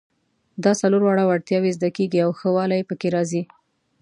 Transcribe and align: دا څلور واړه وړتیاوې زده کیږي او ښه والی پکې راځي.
دا 0.63 0.71
څلور 0.81 1.01
واړه 1.03 1.23
وړتیاوې 1.27 1.71
زده 1.77 1.89
کیږي 1.97 2.19
او 2.25 2.31
ښه 2.39 2.49
والی 2.55 2.81
پکې 2.89 3.07
راځي. 3.15 3.43